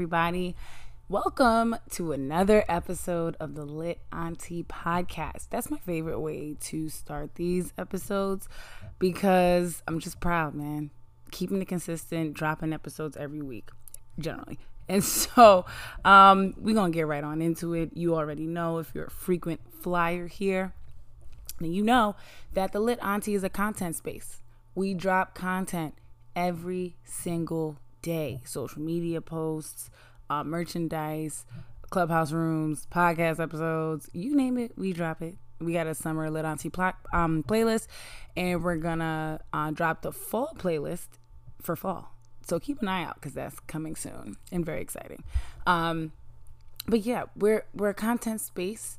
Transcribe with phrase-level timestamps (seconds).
[0.00, 0.56] everybody.
[1.10, 5.48] Welcome to another episode of the Lit Auntie podcast.
[5.50, 8.48] That's my favorite way to start these episodes
[8.98, 10.88] because I'm just proud, man.
[11.32, 13.68] Keeping it consistent, dropping episodes every week,
[14.18, 14.58] generally.
[14.88, 15.66] And so
[16.02, 17.90] um, we're going to get right on into it.
[17.92, 20.72] You already know if you're a frequent flyer here,
[21.60, 22.16] then you know
[22.54, 24.40] that the Lit Auntie is a content space.
[24.74, 25.92] We drop content
[26.34, 29.90] every single day social media posts,
[30.28, 31.44] uh, merchandise,
[31.90, 35.36] clubhouse rooms, podcast episodes, you name it, we drop it.
[35.60, 37.86] We got a summer lit auntie pl- um, playlist,
[38.36, 41.08] and we're gonna uh, drop the fall playlist
[41.60, 42.14] for fall.
[42.46, 45.22] So keep an eye out because that's coming soon and very exciting.
[45.66, 46.12] Um,
[46.86, 48.98] but yeah, we're we're a content space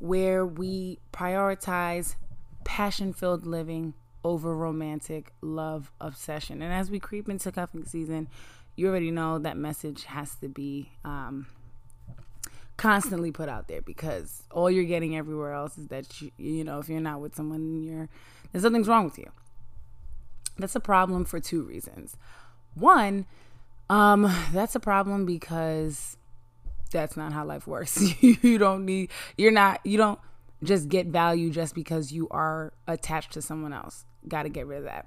[0.00, 2.16] where we prioritize
[2.64, 6.62] passion filled living over romantic love obsession.
[6.62, 8.28] And as we creep into cuffing season,
[8.76, 11.46] you already know that message has to be um,
[12.76, 16.78] constantly put out there because all you're getting everywhere else is that you, you know
[16.78, 18.08] if you're not with someone, you're
[18.52, 19.30] there's something's wrong with you.
[20.58, 22.16] That's a problem for two reasons.
[22.74, 23.26] One,
[23.88, 26.16] um, that's a problem because
[26.90, 28.00] that's not how life works.
[28.22, 30.18] you don't need you're not you don't
[30.62, 34.04] just get value just because you are attached to someone else.
[34.28, 35.06] Got to get rid of that.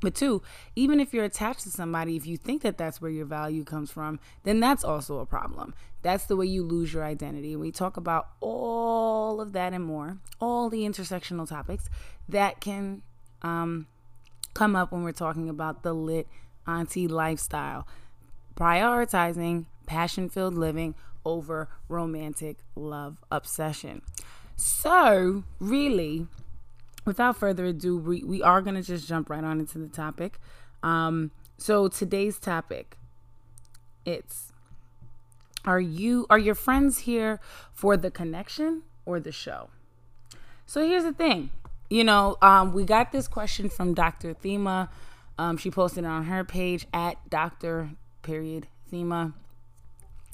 [0.00, 0.42] But two,
[0.76, 3.90] even if you're attached to somebody, if you think that that's where your value comes
[3.90, 5.74] from, then that's also a problem.
[6.02, 7.56] That's the way you lose your identity.
[7.56, 11.88] We talk about all of that and more, all the intersectional topics
[12.28, 13.00] that can
[13.40, 13.86] um,
[14.52, 16.26] come up when we're talking about the lit
[16.66, 17.86] auntie lifestyle,
[18.56, 20.94] prioritizing passion filled living
[21.24, 24.02] over romantic love obsession.
[24.56, 26.26] So, really,
[27.04, 30.38] without further ado, we, we are going to just jump right on into the topic.
[30.82, 32.96] Um, so today's topic,
[34.04, 34.52] it's
[35.64, 37.40] are you are your friends here
[37.72, 39.70] for the connection or the show?
[40.66, 41.50] So here's the thing,
[41.88, 44.34] you know, um, we got this question from Dr.
[44.34, 44.90] Thema.
[45.38, 47.90] Um, she posted it on her page at Dr.
[48.22, 49.34] Period Thema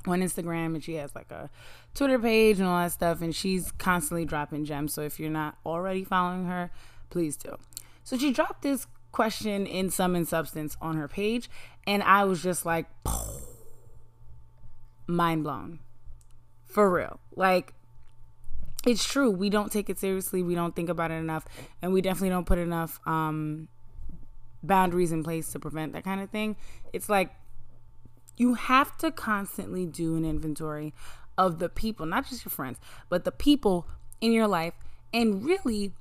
[0.06, 1.50] on Instagram, and she has like a
[1.94, 4.94] Twitter page and all that stuff, and she's constantly dropping gems.
[4.94, 6.70] So if you're not already following her,
[7.10, 7.56] please do.
[8.04, 11.50] So she dropped this question in sum and substance on her page,
[11.86, 12.86] and I was just like,
[15.06, 15.80] mind blown.
[16.66, 17.18] For real.
[17.34, 17.74] Like,
[18.86, 19.30] it's true.
[19.30, 20.42] We don't take it seriously.
[20.42, 21.44] We don't think about it enough,
[21.82, 23.68] and we definitely don't put enough um,
[24.62, 26.56] boundaries in place to prevent that kind of thing.
[26.92, 27.30] It's like
[28.40, 30.94] you have to constantly do an inventory
[31.36, 32.78] of the people, not just your friends,
[33.10, 33.86] but the people
[34.18, 34.72] in your life,
[35.12, 35.92] and really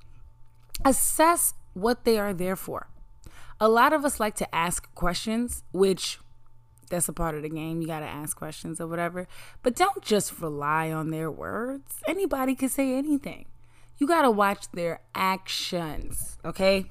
[0.86, 2.88] assess what they are there for.
[3.60, 6.18] A lot of us like to ask questions, which
[6.90, 7.82] that's a part of the game.
[7.82, 9.28] You got to ask questions or whatever.
[9.62, 12.00] But don't just rely on their words.
[12.08, 13.48] Anybody can say anything.
[13.98, 16.86] You got to watch their actions, okay?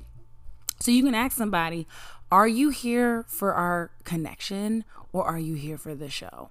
[0.79, 1.87] So you can ask somebody,
[2.31, 6.51] Are you here for our connection or are you here for the show?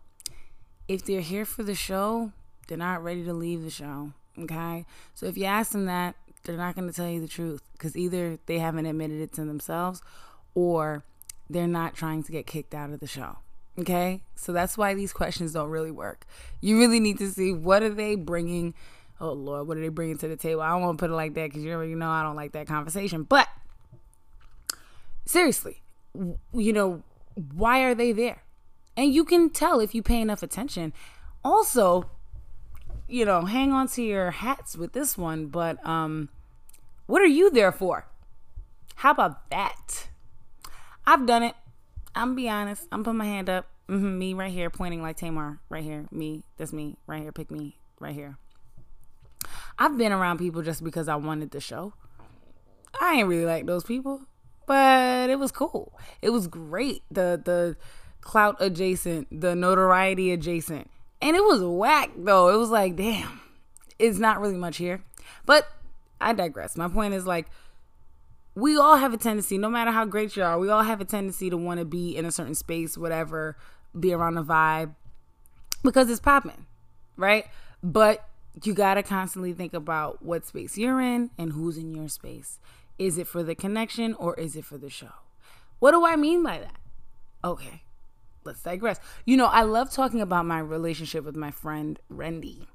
[0.87, 2.31] if they're here for the show,
[2.67, 4.13] they're not ready to leave the show.
[4.39, 4.85] Okay.
[5.13, 7.97] So if you ask them that, they're not going to tell you the truth because
[7.97, 10.01] either they haven't admitted it to themselves
[10.55, 11.03] or
[11.49, 13.39] they're not trying to get kicked out of the show.
[13.79, 14.21] Okay.
[14.35, 16.25] So that's why these questions don't really work.
[16.61, 18.73] You really need to see what are they bringing.
[19.19, 20.61] Oh Lord, what are they bringing to the table?
[20.61, 22.53] I don't want to put it like that because you already know I don't like
[22.53, 23.23] that conversation.
[23.23, 23.47] But
[25.27, 25.81] seriously,
[26.53, 27.03] you know,
[27.53, 28.43] why are they there?
[28.95, 30.93] And you can tell if you pay enough attention.
[31.43, 32.09] Also,
[33.07, 36.29] you know, hang on to your hats with this one, but um
[37.05, 38.07] what are you there for?
[38.95, 40.09] How about that?
[41.05, 41.55] I've done it.
[42.15, 42.87] I'm be honest.
[42.91, 43.67] I'm putting my hand up.
[43.87, 46.07] Mm-hmm, me right here, pointing like Tamar, right here.
[46.11, 47.31] Me, that's me, right here.
[47.31, 48.37] Pick me, right here.
[49.79, 51.93] I've been around people just because I wanted the show.
[52.99, 54.21] I ain't really like those people,
[54.67, 55.97] but it was cool.
[56.21, 57.01] It was great.
[57.09, 57.77] The the
[58.21, 60.91] clout adjacent, the notoriety adjacent.
[61.21, 62.49] And it was whack though.
[62.49, 63.41] It was like, damn,
[63.97, 65.01] it's not really much here.
[65.45, 65.67] But
[66.21, 66.77] I digress.
[66.77, 67.47] My point is like,
[68.53, 71.05] we all have a tendency, no matter how great you are, we all have a
[71.05, 73.55] tendency to want to be in a certain space, whatever,
[73.97, 74.95] be around the vibe
[75.83, 76.65] because it's popping,
[77.15, 77.45] right?
[77.81, 78.27] But
[78.63, 82.59] you got to constantly think about what space you're in and who's in your space.
[82.97, 85.13] Is it for the connection or is it for the show?
[85.79, 86.79] What do I mean by that?
[87.43, 87.83] Okay,
[88.43, 88.99] let's digress.
[89.25, 92.65] You know, I love talking about my relationship with my friend Rendy.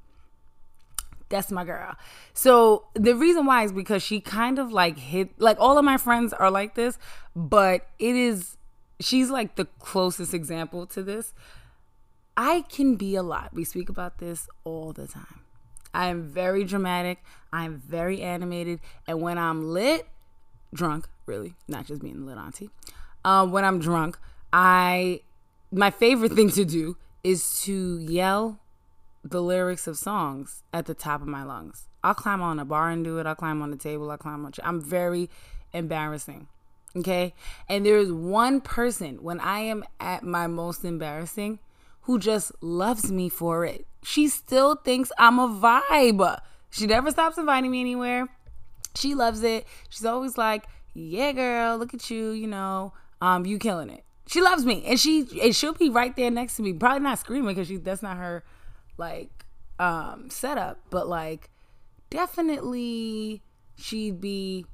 [1.29, 1.97] That's my girl.
[2.35, 5.97] So the reason why is because she kind of like hit like all of my
[5.97, 6.99] friends are like this,
[7.35, 8.59] but it is
[9.01, 11.33] she's like the closest example to this.
[12.37, 13.53] I can be a lot.
[13.53, 15.41] We speak about this all the time.
[15.95, 17.23] I am very dramatic.
[17.53, 18.81] I'm very animated.
[19.07, 20.07] And when I'm lit,
[20.75, 22.71] drunk, really, not just being lit auntie,
[23.25, 24.19] uh, when I'm drunk,
[24.53, 25.21] I
[25.71, 28.59] my favorite thing to do is to yell
[29.25, 31.89] the lyrics of songs at the top of my lungs.
[32.03, 33.27] I'll climb on a bar and do it.
[33.27, 34.11] I'll climb on the table.
[34.11, 34.53] I'll climb on.
[34.65, 35.31] I'm very
[35.73, 36.49] embarrassing.
[36.97, 37.33] Okay.
[37.69, 41.61] And there is one person when I am at my most embarrassing
[42.03, 43.87] who just loves me for it.
[44.03, 46.41] She still thinks I'm a vibe.
[46.71, 48.29] She never stops inviting me anywhere.
[48.95, 49.67] She loves it.
[49.89, 54.41] She's always like, "Yeah, girl, look at you, you know, um you killing it." She
[54.41, 54.85] loves me.
[54.87, 56.73] And she and she'll be right there next to me.
[56.73, 58.45] Probably not screaming cuz she that's not her
[58.99, 59.45] like
[59.79, 61.51] um setup, but like
[62.11, 63.43] definitely
[63.77, 64.67] she'd be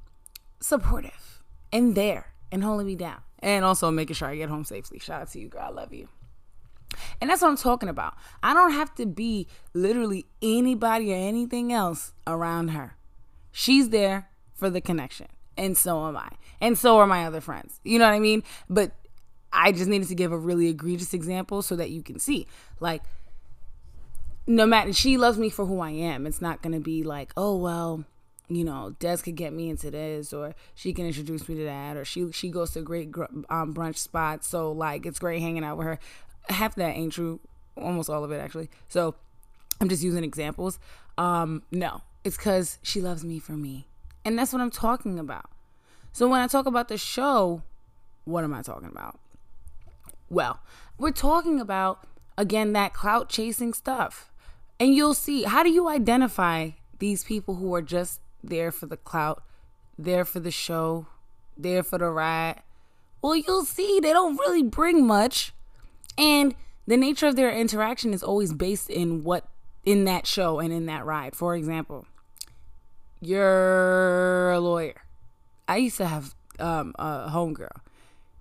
[0.59, 3.21] supportive and there and holding me down.
[3.39, 4.99] And also making sure I get home safely.
[4.99, 5.63] Shout out to you, girl.
[5.63, 6.09] I love you.
[7.21, 8.15] And that's what I'm talking about.
[8.43, 12.95] I don't have to be literally anybody or anything else around her.
[13.59, 15.27] She's there for the connection.
[15.57, 16.29] And so am I.
[16.61, 17.81] And so are my other friends.
[17.83, 18.41] You know what I mean?
[18.69, 18.93] But
[19.51, 22.47] I just needed to give a really egregious example so that you can see.
[22.79, 23.03] Like,
[24.47, 26.25] no matter, she loves me for who I am.
[26.25, 28.05] It's not going to be like, oh, well,
[28.47, 31.97] you know, Des could get me into this, or she can introduce me to that,
[31.97, 33.09] or she she goes to great
[33.49, 35.99] um, brunch spots, so like it's great hanging out with her
[36.47, 37.41] half that ain't true.
[37.75, 38.69] Almost all of it, actually.
[38.87, 39.15] So
[39.81, 40.79] I'm just using examples.
[41.17, 43.87] Um, no, it's because she loves me for me.
[44.25, 45.49] And that's what I'm talking about.
[46.11, 47.63] So when I talk about the show,
[48.25, 49.19] what am I talking about?
[50.29, 50.59] Well,
[50.97, 52.05] we're talking about,
[52.37, 54.31] again, that clout chasing stuff.
[54.79, 58.97] And you'll see how do you identify these people who are just there for the
[58.97, 59.43] clout,
[59.97, 61.07] there for the show,
[61.57, 62.61] there for the ride?
[63.21, 65.53] Well, you'll see they don't really bring much.
[66.17, 66.55] And
[66.87, 69.45] the nature of their interaction is always based in what
[69.85, 71.35] in that show and in that ride.
[71.35, 72.05] For example,
[73.21, 75.01] you're a lawyer.
[75.67, 77.81] I used to have um, a homegirl.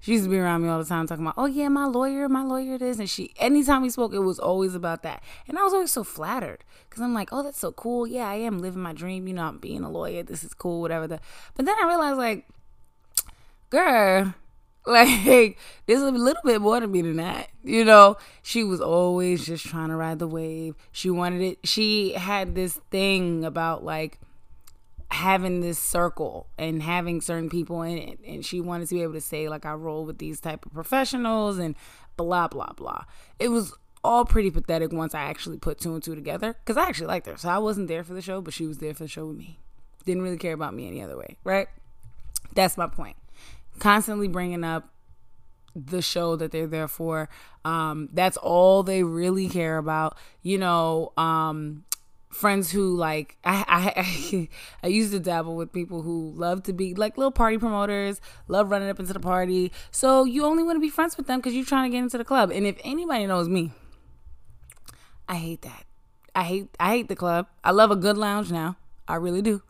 [0.01, 2.29] She used to be around me all the time talking about, oh yeah, my lawyer,
[2.29, 2.99] my lawyer this.
[3.01, 5.23] And she, anytime we spoke, it was always about that.
[5.49, 8.07] And I was always so flattered because I'm like, oh, that's so cool.
[8.07, 9.27] Yeah, I am living my dream.
[9.27, 10.23] You know, I'm being a lawyer.
[10.23, 11.09] This is cool, whatever.
[11.09, 11.21] The,
[11.57, 12.47] but then I realized, like,
[13.71, 14.35] girl,
[15.29, 17.49] Like, there's a little bit more to me than that.
[17.63, 20.77] You know, she was always just trying to ride the wave.
[20.93, 21.59] She wanted it.
[21.65, 24.19] She had this thing about like
[25.11, 28.19] having this circle and having certain people in it.
[28.27, 30.73] And she wanted to be able to say, like, I roll with these type of
[30.73, 31.75] professionals and
[32.17, 33.05] blah, blah, blah.
[33.39, 36.89] It was all pretty pathetic once I actually put two and two together because I
[36.89, 37.37] actually liked her.
[37.37, 39.37] So I wasn't there for the show, but she was there for the show with
[39.37, 39.59] me.
[40.07, 41.69] Didn't really care about me any other way, right?
[42.55, 43.18] That's my point
[43.79, 44.91] constantly bringing up
[45.75, 47.29] the show that they're there for.
[47.65, 50.17] Um, that's all they really care about.
[50.43, 51.85] You know, um,
[52.31, 54.49] friends who like I, I
[54.83, 58.71] I used to dabble with people who love to be like little party promoters, love
[58.71, 59.73] running up into the party.
[59.91, 62.19] So you only want to be friends with them because you're trying to get into
[62.19, 62.51] the club.
[62.51, 63.73] And if anybody knows me,
[65.29, 65.85] I hate that.
[66.35, 67.47] I hate I hate the club.
[67.65, 68.77] I love a good lounge now.
[69.07, 69.63] I really do.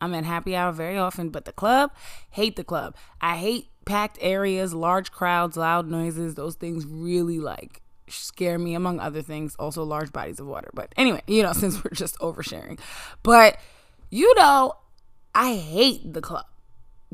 [0.00, 1.92] I'm at happy hour very often, but the club,
[2.30, 2.96] hate the club.
[3.20, 6.34] I hate packed areas, large crowds, loud noises.
[6.34, 9.54] Those things really like scare me, among other things.
[9.56, 10.70] Also, large bodies of water.
[10.74, 12.78] But anyway, you know, since we're just oversharing.
[13.22, 13.58] But,
[14.10, 14.74] you know,
[15.34, 16.46] I hate the club.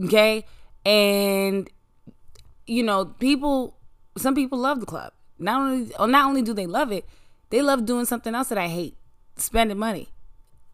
[0.05, 0.45] Okay.
[0.85, 1.69] And,
[2.67, 3.77] you know, people,
[4.17, 5.13] some people love the club.
[5.39, 7.05] Not only, not only do they love it,
[7.51, 8.97] they love doing something else that I hate
[9.37, 10.09] spending money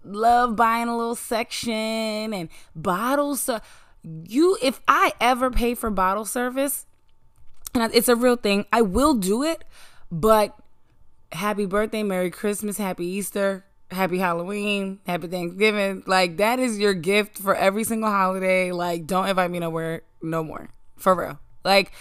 [0.04, 3.42] love buying a little section and bottles.
[3.42, 3.60] So
[4.02, 6.86] you, if I ever pay for bottle service,
[7.74, 9.64] and it's a real thing, I will do it.
[10.10, 10.56] But
[11.32, 16.02] happy birthday, Merry Christmas, Happy Easter, Happy Halloween, Happy Thanksgiving.
[16.06, 18.72] Like that is your gift for every single holiday.
[18.72, 20.68] Like don't invite me nowhere no more.
[20.96, 21.38] For real.
[21.64, 21.92] Like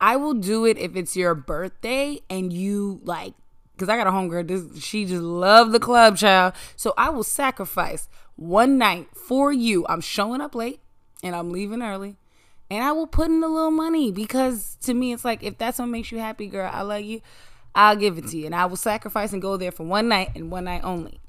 [0.00, 3.34] I will do it if it's your birthday and you like
[3.76, 4.48] because I got a homegirl.
[4.48, 6.54] This, she just loved the club, child.
[6.76, 9.86] So I will sacrifice one night for you.
[9.88, 10.80] I'm showing up late
[11.22, 12.16] and I'm leaving early.
[12.70, 15.78] And I will put in a little money because to me, it's like, if that's
[15.78, 17.20] what makes you happy, girl, I love you.
[17.74, 18.46] I'll give it to you.
[18.46, 21.20] And I will sacrifice and go there for one night and one night only.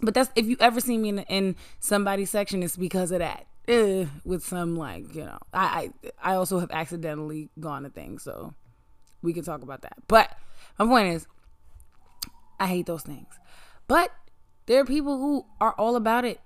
[0.00, 3.46] But that's if you ever see me in, in somebody's section, it's because of that.
[3.68, 5.90] Ugh, with some like you know, I,
[6.22, 8.54] I I also have accidentally gone to things, so
[9.22, 9.94] we can talk about that.
[10.06, 10.38] But
[10.78, 11.26] my point is,
[12.60, 13.34] I hate those things.
[13.86, 14.12] But
[14.66, 16.40] there are people who are all about it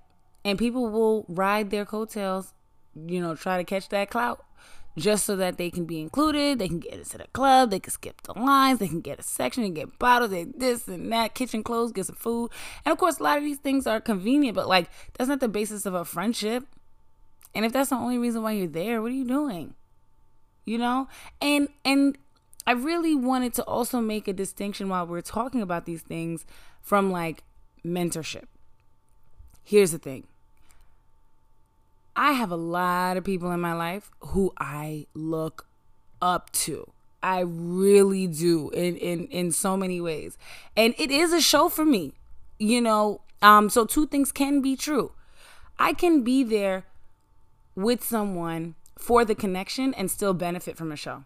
[0.45, 2.52] and people will ride their coattails,
[2.95, 4.45] you know, try to catch that clout.
[4.99, 6.59] just so that they can be included.
[6.59, 7.71] They can get into the club.
[7.71, 8.78] They can skip the lines.
[8.78, 10.31] They can get a section and get bottles.
[10.31, 12.50] They this and that, kitchen clothes, get some food.
[12.85, 15.49] And of course, a lot of these things are convenient, but like that's not the
[15.49, 16.64] basis of a friendship.
[17.54, 19.75] And if that's the only reason why you're there, what are you doing?
[20.64, 21.09] You know?
[21.40, 22.19] And and
[22.66, 26.47] I really wanted to also make a distinction while we're talking about these things
[26.81, 27.42] from like
[27.85, 28.45] mentorship.
[29.64, 30.26] Here's the thing.
[32.14, 35.66] I have a lot of people in my life who I look
[36.21, 36.90] up to.
[37.23, 40.37] I really do in in in so many ways.
[40.76, 42.14] And it is a show for me.
[42.59, 45.12] You know, um so two things can be true.
[45.78, 46.85] I can be there
[47.75, 51.25] with someone for the connection and still benefit from a show.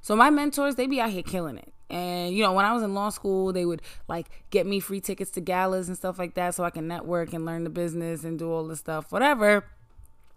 [0.00, 1.72] So my mentors, they be out here killing it.
[1.90, 5.00] And you know, when I was in law school, they would like get me free
[5.00, 8.22] tickets to galas and stuff like that so I can network and learn the business
[8.22, 9.64] and do all this stuff, whatever.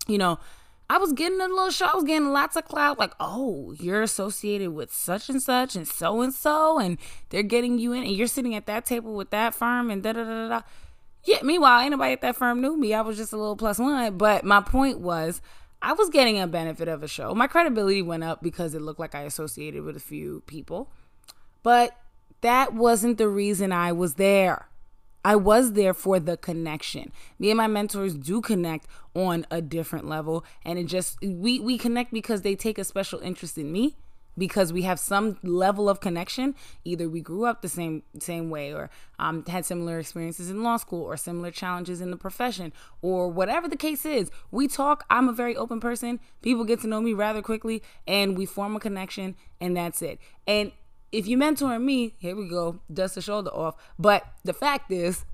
[0.08, 0.40] You know,
[0.90, 1.86] I was getting a little show.
[1.86, 3.00] I was getting lots of clout.
[3.00, 6.98] Like, oh, you're associated with such and such and so and so, and
[7.30, 10.14] they're getting you in, and you're sitting at that table with that firm, and da
[10.14, 10.62] da da da.
[11.24, 11.38] Yeah.
[11.42, 12.94] Meanwhile, anybody at that firm knew me.
[12.94, 14.18] I was just a little plus one.
[14.18, 15.42] But my point was,
[15.84, 17.36] I was getting a benefit of a show.
[17.36, 20.90] My credibility went up because it looked like I associated with a few people.
[21.62, 21.98] But
[22.40, 24.70] that wasn't the reason I was there.
[25.26, 27.12] I was there for the connection.
[27.38, 31.78] Me and my mentors do connect on a different level and it just we we
[31.78, 33.96] connect because they take a special interest in me
[34.38, 36.56] because we have some level of connection.
[36.84, 40.78] Either we grew up the same same way or um, had similar experiences in law
[40.78, 44.32] school or similar challenges in the profession or whatever the case is.
[44.52, 45.06] We talk.
[45.10, 46.20] I'm a very open person.
[46.42, 50.20] People get to know me rather quickly and we form a connection and that's it.
[50.48, 50.72] And
[51.12, 52.80] if you mentor me here we go.
[52.92, 53.76] Dust the shoulder off.
[54.00, 55.26] But the fact is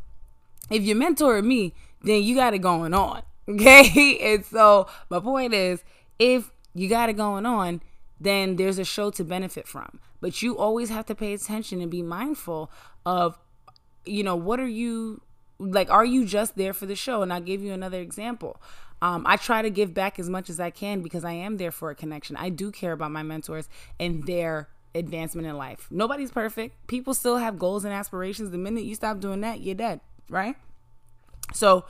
[0.70, 4.34] if you're mentoring me then you got it going on okay?
[4.34, 5.84] And so my point is
[6.20, 7.82] if you got it going on
[8.20, 10.00] then there's a show to benefit from.
[10.22, 12.72] But you always have to pay attention and be mindful
[13.06, 13.38] of,
[14.06, 15.22] you know, what are you
[15.60, 15.90] like?
[15.90, 17.22] Are you just there for the show?
[17.22, 18.62] And I'll give you another example.
[19.02, 21.72] Um, I try to give back as much as I can because I am there
[21.72, 22.36] for a connection.
[22.36, 25.88] I do care about my mentors and their advancement in life.
[25.90, 26.88] Nobody's perfect.
[26.88, 28.52] People still have goals and aspirations.
[28.52, 30.56] The minute you stop doing that, you're dead, right?
[31.54, 31.86] So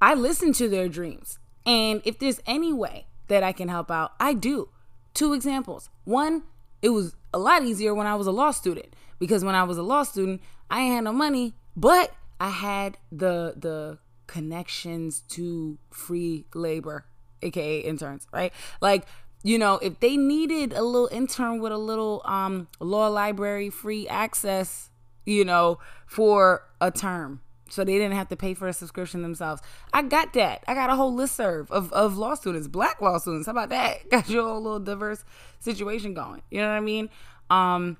[0.00, 1.38] I listen to their dreams.
[1.66, 4.68] And if there's any way that I can help out, I do.
[5.14, 5.90] Two examples.
[6.04, 6.42] One,
[6.80, 9.78] it was a lot easier when I was a law student because when I was
[9.78, 10.40] a law student,
[10.70, 17.06] I had no money, but I had the the connections to free labor,
[17.42, 18.52] aka interns, right?
[18.80, 19.06] Like,
[19.42, 24.08] you know, if they needed a little intern with a little um law library free
[24.08, 24.90] access,
[25.24, 29.62] you know, for a term, so they didn't have to pay for a subscription themselves.
[29.94, 30.62] I got that.
[30.68, 33.46] I got a whole list serve of, of law students, black law students.
[33.46, 34.08] How about that?
[34.10, 35.24] Got your whole little diverse
[35.58, 36.42] situation going.
[36.50, 37.08] You know what I mean?
[37.48, 37.96] Um,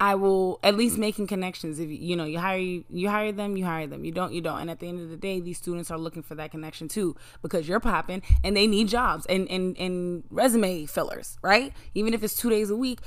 [0.00, 1.78] I will at least making connections.
[1.78, 4.04] If you, you know you hire you hire them, you hire them.
[4.04, 4.60] You don't, you don't.
[4.60, 7.14] And at the end of the day, these students are looking for that connection too
[7.42, 11.72] because you're popping and they need jobs and and and resume fillers, right?
[11.94, 12.98] Even if it's two days a week,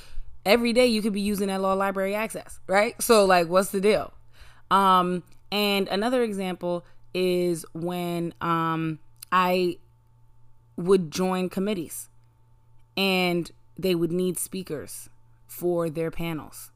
[0.45, 3.01] every day you could be using that law library access, right?
[3.01, 4.13] So like, what's the deal?
[4.73, 8.97] Um, and another example is when um,
[9.31, 9.77] I
[10.75, 12.09] would join committees
[12.97, 15.09] and they would need speakers
[15.45, 16.71] for their panels.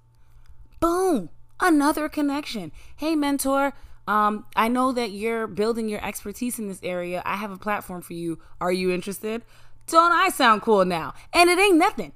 [0.80, 1.30] Boom!
[1.60, 2.72] Another connection.
[2.96, 3.74] Hey, mentor,
[4.08, 7.24] um, I know that you're building your expertise in this area.
[7.26, 8.38] I have a platform for you.
[8.62, 9.42] Are you interested?
[9.88, 11.16] Don't I sound cool now?
[11.34, 12.12] And it ain't nothing.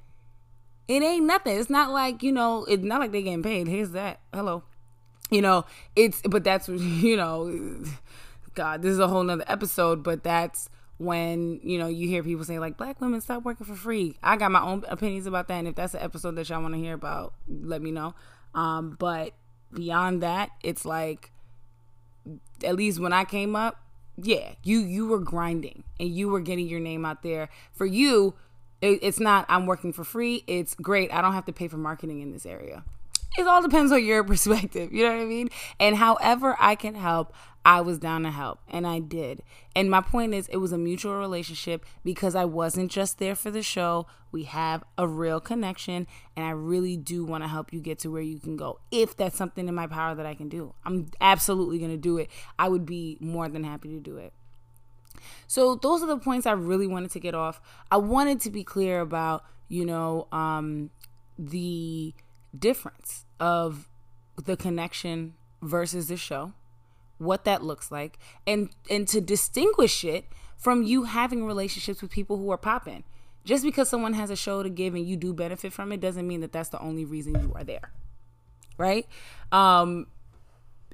[0.88, 1.58] It ain't nothing.
[1.58, 3.68] It's not like, you know, it's not like they getting paid.
[3.68, 4.20] Here's that.
[4.32, 4.64] Hello
[5.32, 7.84] you know it's but that's you know
[8.54, 10.70] god this is a whole nother episode but that's
[11.02, 14.16] when you know you hear people say like black women stop working for free.
[14.22, 16.76] I got my own opinions about that and if that's an episode that y'all want
[16.76, 18.14] to hear about let me know.
[18.54, 19.34] Um but
[19.74, 21.32] beyond that it's like
[22.64, 23.82] at least when i came up
[24.22, 27.50] yeah you you were grinding and you were getting your name out there.
[27.74, 28.36] For you
[28.82, 31.78] it, it's not i'm working for free it's great i don't have to pay for
[31.78, 32.84] marketing in this area
[33.38, 34.92] it all depends on your perspective.
[34.92, 35.50] You know what I mean?
[35.80, 37.34] And however I can help,
[37.64, 38.60] I was down to help.
[38.68, 39.44] And I did.
[39.76, 43.52] And my point is, it was a mutual relationship because I wasn't just there for
[43.52, 44.08] the show.
[44.32, 46.08] We have a real connection.
[46.36, 48.80] And I really do want to help you get to where you can go.
[48.90, 52.18] If that's something in my power that I can do, I'm absolutely going to do
[52.18, 52.30] it.
[52.58, 54.34] I would be more than happy to do it.
[55.46, 57.62] So, those are the points I really wanted to get off.
[57.92, 60.90] I wanted to be clear about, you know, um,
[61.38, 62.14] the
[62.58, 63.88] difference of
[64.44, 66.54] the connection versus the show,
[67.18, 68.18] what that looks like,
[68.48, 70.26] and and to distinguish it
[70.58, 73.04] from you having relationships with people who are popping.
[73.44, 76.28] just because someone has a show to give and you do benefit from it doesn't
[76.28, 77.92] mean that that's the only reason you are there.
[78.78, 79.08] Right?
[79.52, 80.08] Um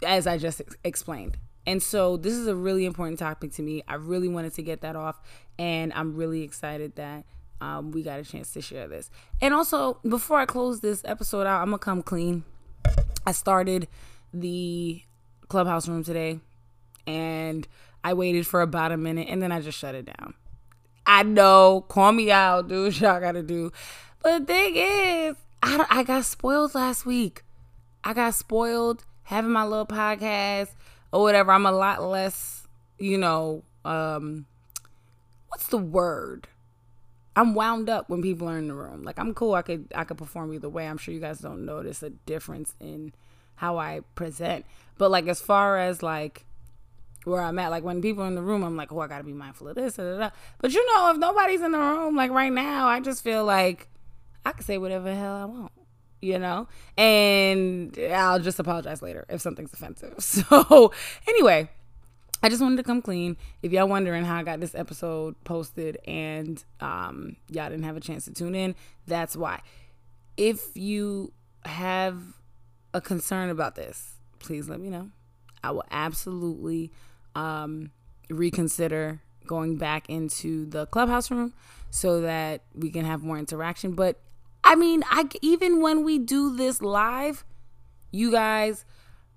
[0.05, 1.37] as I just ex- explained.
[1.65, 3.83] And so this is a really important topic to me.
[3.87, 5.19] I really wanted to get that off
[5.59, 7.25] and I'm really excited that
[7.61, 9.09] um, we got a chance to share this.
[9.41, 12.43] And also, before I close this episode out, I'm gonna come clean.
[13.25, 13.87] I started
[14.33, 15.01] the
[15.47, 16.39] clubhouse room today
[17.05, 17.67] and
[18.03, 20.33] I waited for about a minute and then I just shut it down.
[21.05, 23.71] I know, call me out, do what y'all gotta do.
[24.21, 27.43] But the thing is, I, I got spoiled last week.
[28.03, 30.69] I got spoiled having my little podcast
[31.11, 31.51] or whatever.
[31.51, 32.67] I'm a lot less,
[32.99, 34.45] you know, um,
[35.49, 36.47] what's the word?
[37.37, 39.03] I'm wound up when people are in the room.
[39.03, 39.53] Like I'm cool.
[39.53, 40.87] I could I could perform either way.
[40.87, 43.13] I'm sure you guys don't notice a difference in
[43.57, 44.65] how I present.
[44.97, 46.47] But like as far as like
[47.25, 49.23] where I'm at, like when people are in the room, I'm like, oh, I gotta
[49.23, 49.97] be mindful of this.
[49.97, 50.29] Da, da, da.
[50.57, 53.87] But you know, if nobody's in the room, like right now, I just feel like
[54.43, 55.71] I can say whatever the hell I want,
[56.21, 56.67] you know,
[56.97, 60.15] and I'll just apologize later if something's offensive.
[60.23, 60.91] So
[61.27, 61.69] anyway,
[62.43, 63.37] I just wanted to come clean.
[63.61, 68.01] If y'all wondering how I got this episode posted and um, y'all didn't have a
[68.01, 68.75] chance to tune in,
[69.07, 69.61] that's why.
[70.35, 71.33] If you
[71.65, 72.17] have
[72.93, 75.09] a concern about this, please let me know.
[75.63, 76.91] I will absolutely
[77.35, 77.91] um,
[78.29, 81.53] reconsider going back into the clubhouse room
[81.89, 83.93] so that we can have more interaction.
[83.93, 84.19] But
[84.63, 87.45] I mean, I even when we do this live,
[88.11, 88.85] you guys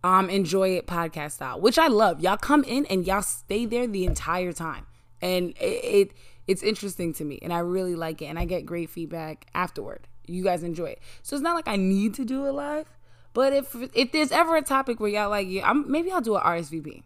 [0.03, 2.21] um enjoy it podcast style, which I love.
[2.21, 4.87] Y'all come in and y'all stay there the entire time.
[5.21, 6.13] And it, it
[6.47, 10.09] it's interesting to me and I really like it and I get great feedback afterward.
[10.27, 11.01] You guys enjoy it.
[11.23, 12.87] So it's not like I need to do it live,
[13.33, 16.37] but if if there's ever a topic where y'all like, yeah, I'm, maybe I'll do
[16.37, 17.03] an RSVP.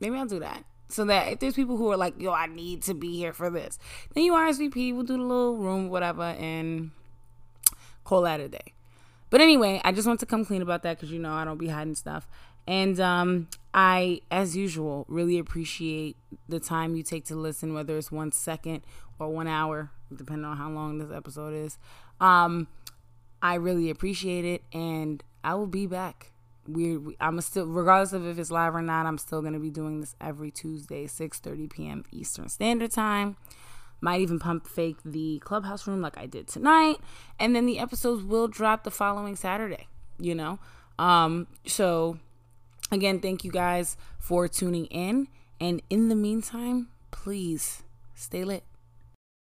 [0.00, 0.64] Maybe I'll do that.
[0.88, 3.50] So that if there's people who are like, yo, I need to be here for
[3.50, 3.78] this,
[4.14, 6.92] then you RSVP, we'll do the little room, whatever, and
[8.04, 8.75] call that a day.
[9.36, 11.58] But anyway, I just want to come clean about that because you know I don't
[11.58, 12.26] be hiding stuff.
[12.66, 16.16] And um, I, as usual, really appreciate
[16.48, 18.80] the time you take to listen, whether it's one second
[19.18, 21.76] or one hour, depending on how long this episode is.
[22.18, 22.68] Um,
[23.42, 26.32] I really appreciate it, and I will be back.
[26.66, 29.68] We, we I'm still, regardless of if it's live or not, I'm still gonna be
[29.68, 32.04] doing this every Tuesday, 6:30 p.m.
[32.10, 33.36] Eastern Standard Time.
[34.00, 36.96] Might even pump fake the clubhouse room like I did tonight.
[37.38, 40.58] And then the episodes will drop the following Saturday, you know?
[40.98, 42.18] Um, so
[42.92, 45.28] again, thank you guys for tuning in.
[45.60, 47.82] And in the meantime, please
[48.14, 48.64] stay lit.